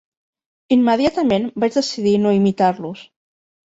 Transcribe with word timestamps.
Immediatament 0.75 1.45
vaig 1.65 1.77
decidir 1.81 2.17
no 2.23 2.33
imitar-los 2.39 3.05